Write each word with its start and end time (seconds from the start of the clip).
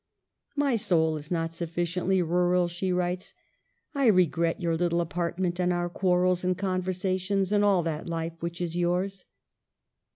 "My 0.55 0.77
soul 0.77 1.15
is 1.15 1.29
not 1.29 1.53
sufficiently 1.53 2.23
rural," 2.23 2.67
she 2.67 2.91
writes." 2.91 3.35
I 3.93 4.07
regret 4.07 4.59
your 4.59 4.75
little 4.75 4.99
apart 4.99 5.37
ment 5.37 5.59
and 5.59 5.71
our 5.71 5.89
quarrels 5.89 6.43
and 6.43 6.57
conversations, 6.57 7.51
and 7.51 7.63
all 7.63 7.83
that 7.83 8.09
life 8.09 8.33
which 8.41 8.61
is 8.61 8.75
yours." 8.75 9.25